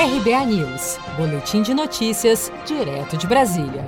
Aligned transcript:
RBA 0.00 0.46
News, 0.46 0.96
Boletim 1.16 1.60
de 1.60 1.74
Notícias, 1.74 2.52
direto 2.64 3.16
de 3.16 3.26
Brasília. 3.26 3.84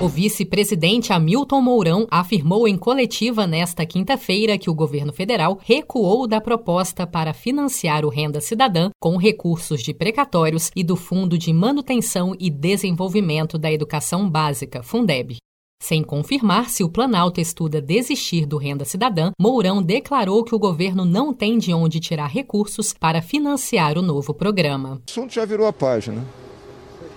O 0.00 0.08
vice-presidente 0.08 1.12
Hamilton 1.12 1.60
Mourão 1.60 2.06
afirmou 2.10 2.66
em 2.66 2.74
coletiva 2.74 3.46
nesta 3.46 3.84
quinta-feira 3.84 4.56
que 4.56 4.70
o 4.70 4.74
governo 4.74 5.12
federal 5.12 5.60
recuou 5.62 6.26
da 6.26 6.40
proposta 6.40 7.06
para 7.06 7.34
financiar 7.34 8.06
o 8.06 8.08
Renda 8.08 8.40
Cidadã 8.40 8.88
com 8.98 9.18
recursos 9.18 9.82
de 9.82 9.92
precatórios 9.92 10.70
e 10.74 10.82
do 10.82 10.96
Fundo 10.96 11.36
de 11.36 11.52
Manutenção 11.52 12.34
e 12.40 12.48
Desenvolvimento 12.48 13.58
da 13.58 13.70
Educação 13.70 14.30
Básica, 14.30 14.82
Fundeb. 14.82 15.36
Sem 15.78 16.02
confirmar 16.02 16.68
se 16.68 16.82
o 16.82 16.88
Planalto 16.88 17.40
estuda 17.40 17.80
desistir 17.80 18.44
do 18.44 18.56
Renda 18.56 18.84
Cidadã, 18.84 19.30
Mourão 19.38 19.82
declarou 19.82 20.42
que 20.42 20.54
o 20.54 20.58
governo 20.58 21.04
não 21.04 21.32
tem 21.32 21.58
de 21.58 21.72
onde 21.72 22.00
tirar 22.00 22.26
recursos 22.26 22.92
para 22.92 23.22
financiar 23.22 23.96
o 23.96 24.02
novo 24.02 24.34
programa. 24.34 24.94
O 24.94 25.02
assunto 25.08 25.32
já 25.32 25.44
virou 25.44 25.66
a 25.66 25.72
página. 25.72 26.24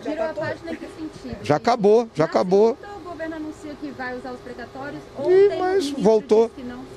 Virou 0.03 0.23
a 0.23 0.34
página 0.34 0.71
em 0.71 0.75
que 0.75 0.85
sentido? 0.85 1.37
Já 1.41 1.55
acabou, 1.55 2.07
já 2.13 2.25
acabou. 2.25 2.77
Então 2.79 2.98
o 2.98 3.09
governo 3.09 3.35
anuncia 3.37 3.73
que 3.73 3.89
vai 3.91 4.15
usar 4.15 4.34
os 4.34 4.39
precatórios 4.41 5.01
Ih, 5.27 5.57
mas 5.57 5.89
voltou, 5.89 6.51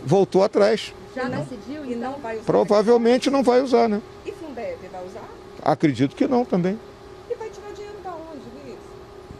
voltou 0.04 0.42
atrás. 0.42 0.92
Já 1.14 1.24
decidiu 1.28 1.84
e 1.84 1.94
não 1.94 2.18
vai 2.18 2.36
usar? 2.36 2.44
Provavelmente 2.44 3.30
não 3.30 3.42
vai 3.42 3.62
usar, 3.62 3.88
né? 3.88 4.02
E 4.26 4.32
Fundeb 4.32 4.76
vai 4.90 5.06
usar? 5.06 5.28
Acredito 5.62 6.14
que 6.16 6.26
não 6.26 6.44
também. 6.44 6.78
E 7.30 7.34
vai 7.34 7.48
tirar 7.48 7.72
dinheiro 7.72 7.98
da 8.02 8.10
onde, 8.10 8.42
Luiz? 8.66 8.78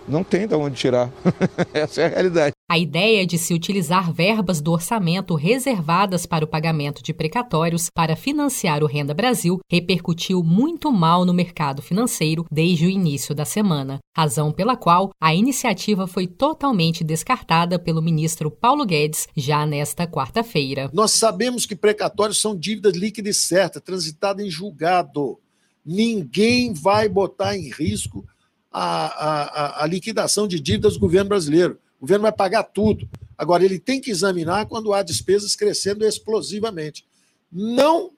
Não 0.09 0.24
tem 0.24 0.47
de 0.47 0.55
onde 0.55 0.77
tirar. 0.77 1.11
Essa 1.73 2.02
é 2.02 2.06
a 2.06 2.09
realidade. 2.09 2.52
A 2.69 2.79
ideia 2.79 3.27
de 3.27 3.37
se 3.37 3.52
utilizar 3.52 4.11
verbas 4.12 4.61
do 4.61 4.73
orçamento 4.73 5.34
reservadas 5.34 6.25
para 6.25 6.45
o 6.45 6.48
pagamento 6.48 7.02
de 7.02 7.12
precatórios 7.12 7.88
para 7.95 8.16
financiar 8.16 8.83
o 8.83 8.87
Renda 8.87 9.12
Brasil 9.12 9.61
repercutiu 9.70 10.42
muito 10.42 10.91
mal 10.91 11.25
no 11.25 11.34
mercado 11.34 11.83
financeiro 11.83 12.47
desde 12.51 12.87
o 12.87 12.91
início 12.91 13.34
da 13.34 13.45
semana, 13.45 13.98
razão 14.16 14.51
pela 14.51 14.75
qual 14.75 15.11
a 15.20 15.34
iniciativa 15.34 16.06
foi 16.06 16.27
totalmente 16.27 17.05
descartada 17.05 17.78
pelo 17.78 18.00
ministro 18.00 18.50
Paulo 18.50 18.86
Guedes 18.86 19.28
já 19.36 19.67
nesta 19.67 20.06
quarta-feira. 20.06 20.91
Nós 20.95 21.12
sabemos 21.12 21.67
que 21.67 21.77
precatórios 21.77 22.41
são 22.41 22.56
dívidas 22.56 22.95
líquidas 22.95 23.36
certas, 23.36 23.83
transitadas 23.83 24.47
em 24.47 24.50
julgado. 24.50 25.39
Ninguém 25.84 26.73
vai 26.73 27.08
botar 27.08 27.56
em 27.56 27.70
risco 27.70 28.25
a, 28.73 29.06
a, 29.06 29.84
a, 29.84 29.87
liquidação 29.87 30.48
de 30.48 30.59
dívidas 30.59 30.95
do 30.95 31.01
governo 31.01 31.28
brasileiro. 31.28 31.78
O 31.98 32.03
governo 32.03 32.23
vai 32.23 32.33
pagar 32.33 32.65
tudo. 32.65 33.09
Agora, 33.37 33.64
ele 33.64 33.79
tem 33.79 34.01
que 34.01 34.11
examinar 34.11 34.67
quando 34.67 34.92
há 34.92 35.03
despesas 35.03 35.55
crescendo 35.55 36.05
explosivamente. 36.05 37.05
Não 37.51 38.11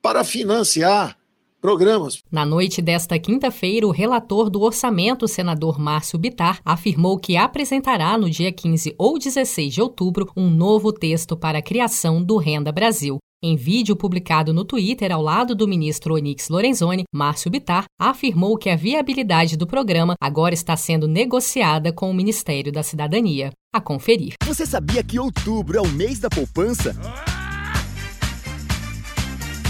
para 0.00 0.24
financiar 0.24 1.18
programas. 1.60 2.22
Na 2.30 2.46
noite 2.46 2.80
desta 2.80 3.18
quinta-feira, 3.18 3.86
o 3.86 3.90
relator 3.90 4.48
do 4.48 4.62
orçamento, 4.62 5.28
senador 5.28 5.78
Márcio 5.78 6.18
Bitar, 6.18 6.60
afirmou 6.64 7.18
que 7.18 7.36
apresentará 7.36 8.16
no 8.16 8.30
dia 8.30 8.50
15 8.50 8.94
ou 8.96 9.18
16 9.18 9.74
de 9.74 9.82
outubro 9.82 10.30
um 10.36 10.48
novo 10.48 10.92
texto 10.92 11.36
para 11.36 11.58
a 11.58 11.62
criação 11.62 12.22
do 12.22 12.38
Renda 12.38 12.72
Brasil. 12.72 13.18
Em 13.42 13.56
vídeo 13.56 13.96
publicado 13.96 14.52
no 14.52 14.66
Twitter 14.66 15.10
ao 15.10 15.22
lado 15.22 15.54
do 15.54 15.66
ministro 15.66 16.14
Onix 16.14 16.50
Lorenzoni, 16.50 17.04
Márcio 17.10 17.50
Bitar 17.50 17.86
afirmou 17.98 18.58
que 18.58 18.68
a 18.68 18.76
viabilidade 18.76 19.56
do 19.56 19.66
programa 19.66 20.14
agora 20.20 20.52
está 20.52 20.76
sendo 20.76 21.08
negociada 21.08 21.90
com 21.90 22.10
o 22.10 22.14
Ministério 22.14 22.70
da 22.70 22.82
Cidadania. 22.82 23.50
A 23.72 23.80
conferir. 23.80 24.34
Você 24.44 24.66
sabia 24.66 25.02
que 25.02 25.18
outubro 25.18 25.78
é 25.78 25.80
o 25.80 25.88
mês 25.88 26.18
da 26.18 26.28
poupança? 26.28 26.94